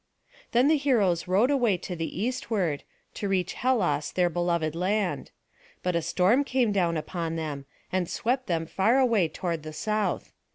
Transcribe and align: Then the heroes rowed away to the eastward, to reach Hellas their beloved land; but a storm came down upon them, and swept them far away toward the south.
Then 0.51 0.67
the 0.67 0.77
heroes 0.77 1.27
rowed 1.27 1.51
away 1.51 1.77
to 1.77 1.95
the 1.95 2.19
eastward, 2.23 2.81
to 3.13 3.27
reach 3.27 3.53
Hellas 3.53 4.11
their 4.11 4.31
beloved 4.31 4.73
land; 4.73 5.29
but 5.83 5.95
a 5.95 6.01
storm 6.01 6.43
came 6.43 6.71
down 6.71 6.97
upon 6.97 7.35
them, 7.35 7.67
and 7.91 8.09
swept 8.09 8.47
them 8.47 8.65
far 8.65 8.97
away 8.97 9.27
toward 9.27 9.61
the 9.61 9.73
south. 9.73 10.33